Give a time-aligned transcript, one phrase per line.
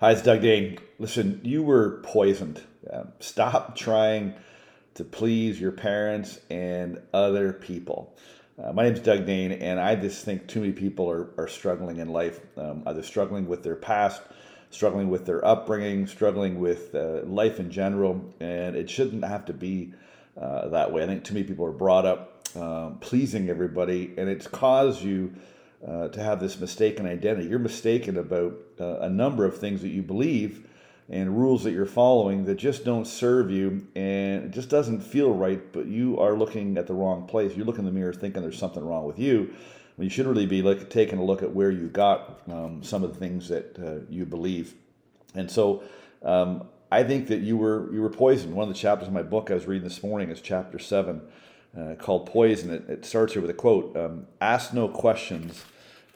[0.00, 0.78] Hi, it's Doug Dane.
[0.98, 2.62] Listen, you were poisoned.
[2.90, 4.32] Um, stop trying
[4.94, 8.16] to please your parents and other people.
[8.58, 11.48] Uh, my name is Doug Dane, and I just think too many people are, are
[11.48, 14.22] struggling in life, um, either struggling with their past,
[14.70, 19.52] struggling with their upbringing, struggling with uh, life in general, and it shouldn't have to
[19.52, 19.92] be
[20.40, 21.02] uh, that way.
[21.02, 25.34] I think too many people are brought up um, pleasing everybody, and it's caused you
[25.86, 27.48] uh, to have this mistaken identity.
[27.48, 30.66] You're mistaken about uh, a number of things that you believe
[31.08, 35.32] and rules that you're following that just don't serve you and it just doesn't feel
[35.32, 37.56] right, but you are looking at the wrong place.
[37.56, 39.54] You look in the mirror thinking there's something wrong with you
[39.96, 43.02] when you should really be like, taking a look at where you got um, some
[43.02, 44.74] of the things that uh, you believe.
[45.34, 45.82] And so
[46.22, 48.54] um, I think that you were you were poisoned.
[48.54, 51.22] One of the chapters in my book I was reading this morning is chapter seven
[51.78, 52.70] uh, called Poison.
[52.70, 55.64] It, it, starts here with a quote um, Ask no questions,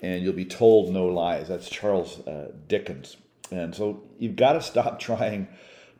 [0.03, 1.49] and you'll be told no lies.
[1.49, 3.17] That's Charles uh, Dickens.
[3.51, 5.49] And so you've got to stop trying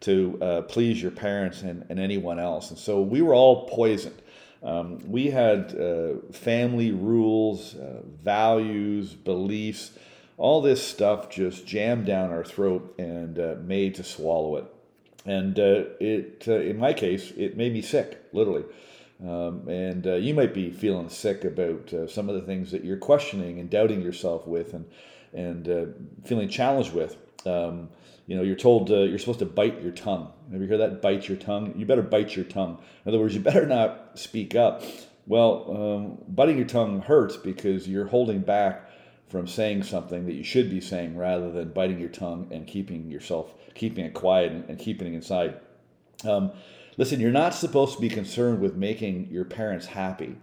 [0.01, 2.71] to uh, please your parents and, and anyone else.
[2.71, 4.21] And so we were all poisoned.
[4.63, 9.93] Um, we had uh, family rules, uh, values, beliefs,
[10.37, 14.65] all this stuff just jammed down our throat and uh, made to swallow it.
[15.27, 18.65] And it, in my case, it made me sick, literally.
[19.23, 22.85] Um, and uh, you might be feeling sick about uh, some of the things that
[22.85, 24.87] you're questioning and doubting yourself with and,
[25.33, 25.87] and uh,
[26.25, 27.17] feeling challenged with.
[27.47, 27.91] Um,
[28.27, 30.33] you know, you're told uh, you're supposed to bite your tongue.
[30.51, 31.03] Have you heard that?
[31.03, 31.75] Bite your tongue.
[31.77, 32.79] You better bite your tongue.
[33.05, 34.83] In other words, you better not speak up.
[35.27, 38.91] Well, um, biting your tongue hurts because you're holding back
[39.29, 43.11] from saying something that you should be saying rather than biting your tongue and keeping
[43.11, 45.59] yourself, keeping it quiet and, and keeping it inside.
[46.25, 46.53] Um,
[46.97, 50.37] Listen, you're not supposed to be concerned with making your parents happy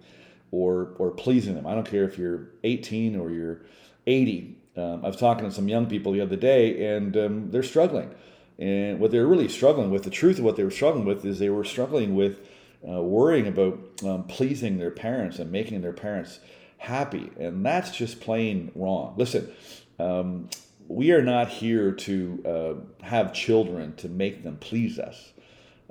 [0.52, 1.66] or or pleasing them.
[1.66, 3.61] I don't care if you're 18 or you're
[4.07, 4.57] 80.
[4.77, 8.13] Um, I was talking to some young people the other day, and um, they're struggling.
[8.59, 11.39] And what they're really struggling with, the truth of what they were struggling with, is
[11.39, 12.47] they were struggling with
[12.88, 16.39] uh, worrying about um, pleasing their parents and making their parents
[16.78, 17.31] happy.
[17.39, 19.13] And that's just plain wrong.
[19.18, 19.51] Listen,
[20.00, 20.50] um,
[20.88, 22.44] we are not here to
[23.01, 25.31] uh, have children to make them please us.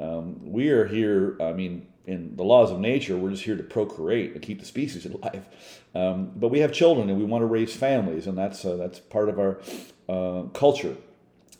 [0.01, 3.63] Um, we are here, I mean, in the laws of nature, we're just here to
[3.63, 5.47] procreate and keep the species alive.
[5.95, 8.99] Um, but we have children and we want to raise families, and that's, uh, that's
[8.99, 9.61] part of our
[10.09, 10.97] uh, culture.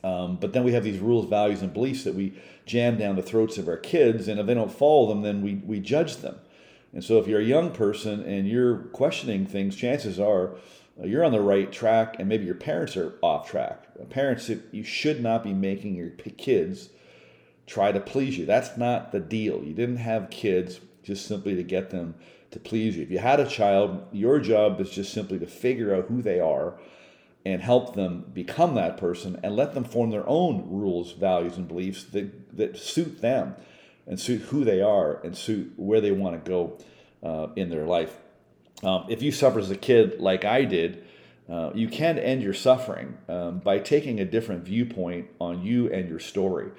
[0.03, 2.33] Um, but then we have these rules, values, and beliefs that we
[2.65, 5.57] jam down the throats of our kids, and if they don't follow them, then we,
[5.57, 6.37] we judge them.
[6.95, 10.57] And so if you're a young person and you're questioning things, chances are
[11.01, 13.87] uh, you're on the right track, and maybe your parents are off track.
[14.09, 16.89] Parents, you should not be making your kids
[17.71, 18.45] try to please you.
[18.45, 19.63] That's not the deal.
[19.63, 22.17] You didn't have kids just simply to get them
[22.51, 23.05] to please you.
[23.05, 26.41] If you had a child, your job is just simply to figure out who they
[26.41, 26.75] are
[27.47, 31.69] and help them become that person and let them form their own rules, values, and
[31.69, 33.55] beliefs that, that suit them
[34.05, 36.77] and suit who they are and suit where they want to go
[37.23, 38.17] uh, in their life.
[38.83, 41.05] Um, if you suffer as a kid like I did,
[41.49, 46.09] uh, you can end your suffering um, by taking a different viewpoint on you and
[46.09, 46.71] your story.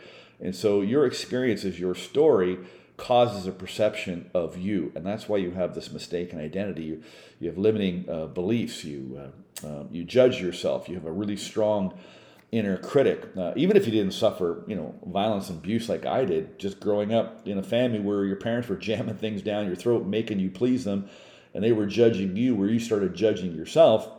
[0.41, 2.57] And so your experiences, your story
[2.97, 6.83] causes a perception of you, and that's why you have this mistaken identity.
[6.83, 7.03] You,
[7.39, 8.83] you have limiting uh, beliefs.
[8.83, 9.31] You
[9.63, 10.89] uh, uh, you judge yourself.
[10.89, 11.97] You have a really strong
[12.51, 13.29] inner critic.
[13.37, 16.79] Uh, even if you didn't suffer, you know, violence and abuse like I did, just
[16.79, 20.39] growing up in a family where your parents were jamming things down your throat, making
[20.39, 21.09] you please them,
[21.53, 24.09] and they were judging you, where you started judging yourself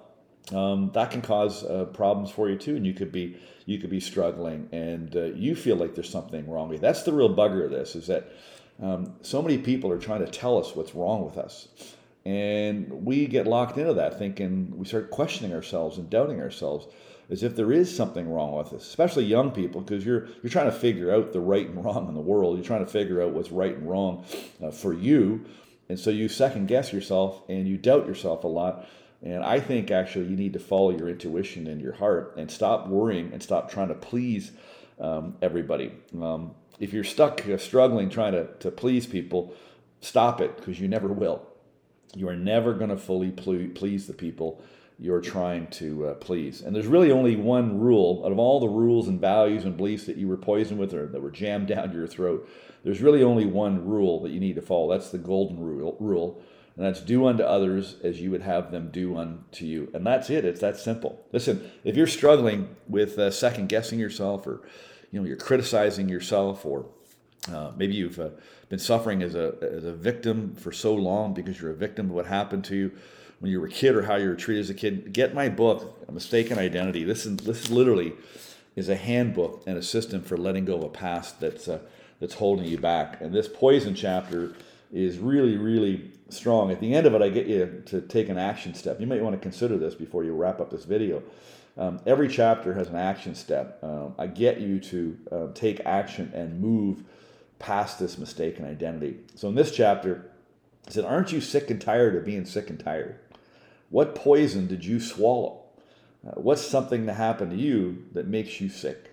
[0.50, 3.90] um, that can cause uh, problems for you too, and you could be you could
[3.90, 6.80] be struggling, and uh, you feel like there's something wrong with you.
[6.80, 8.32] That's the real bugger of this is that
[8.82, 11.68] um, so many people are trying to tell us what's wrong with us,
[12.24, 16.86] and we get locked into that, thinking we start questioning ourselves and doubting ourselves
[17.30, 20.70] as if there is something wrong with us, especially young people, because you're you're trying
[20.70, 22.56] to figure out the right and wrong in the world.
[22.56, 24.24] You're trying to figure out what's right and wrong
[24.60, 25.44] uh, for you,
[25.88, 28.86] and so you second guess yourself and you doubt yourself a lot
[29.22, 32.88] and I think actually you need to follow your intuition and your heart and stop
[32.88, 34.52] worrying and stop trying to please
[35.00, 35.92] um, everybody.
[36.20, 39.54] Um, if you're stuck uh, struggling trying to, to please people,
[40.00, 41.46] stop it because you never will.
[42.14, 44.62] You are never going to fully please the people
[44.98, 46.60] you're trying to uh, please.
[46.60, 50.04] And there's really only one rule out of all the rules and values and beliefs
[50.06, 52.48] that you were poisoned with or that were jammed down your throat.
[52.84, 54.90] There's really only one rule that you need to follow.
[54.90, 55.96] That's the golden rule.
[56.00, 56.42] rule
[56.76, 59.90] and that's do unto others as you would have them do unto you.
[59.94, 60.44] And that's it.
[60.44, 61.24] It's that simple.
[61.32, 64.62] Listen, if you're struggling with uh, second guessing yourself, or
[65.10, 66.86] you know you're criticizing yourself, or
[67.52, 68.30] uh, maybe you've uh,
[68.68, 72.12] been suffering as a as a victim for so long because you're a victim of
[72.12, 72.92] what happened to you
[73.42, 75.48] when you were a kid or how you were treated as a kid, get my
[75.48, 77.02] book, A Mistaken Identity.
[77.02, 78.12] This is this is literally
[78.76, 81.80] is a handbook and a system for letting go of a past that's uh,
[82.20, 83.20] that's holding you back.
[83.20, 84.54] And this poison chapter
[84.92, 86.70] is really, really strong.
[86.70, 89.00] At the end of it, I get you to take an action step.
[89.00, 91.22] You might want to consider this before you wrap up this video.
[91.78, 93.78] Um, every chapter has an action step.
[93.82, 97.04] Um, I get you to uh, take action and move
[97.58, 99.16] past this mistaken identity.
[99.34, 100.30] So in this chapter,
[100.86, 103.18] I said, Aren't you sick and tired of being sick and tired?
[103.88, 105.62] What poison did you swallow?
[106.26, 109.10] Uh, what's something that happened to you that makes you sick?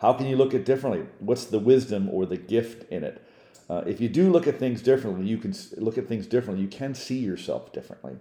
[0.00, 1.06] How can you look at differently?
[1.18, 3.22] What's the wisdom or the gift in it?
[3.68, 6.62] Uh, if you do look at things differently, you can look at things differently.
[6.62, 8.16] You can see yourself differently.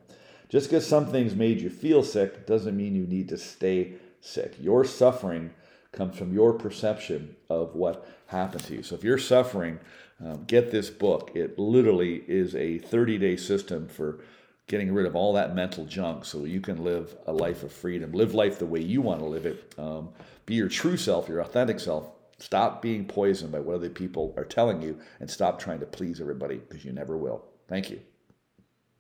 [0.50, 4.56] Just because some things made you feel sick doesn't mean you need to stay sick.
[4.60, 5.52] Your suffering
[5.92, 8.84] comes from your perception of what happened to you.
[8.84, 9.80] So if you're suffering,
[10.24, 11.32] um, get this book.
[11.36, 14.20] It literally is a 30 day system for
[14.68, 18.12] getting rid of all that mental junk so you can live a life of freedom.
[18.12, 19.74] Live life the way you want to live it.
[19.78, 20.10] Um,
[20.46, 22.10] be your true self, your authentic self.
[22.40, 26.22] Stop being poisoned by what other people are telling you and stop trying to please
[26.22, 27.46] everybody because you never will.
[27.68, 28.00] Thank you.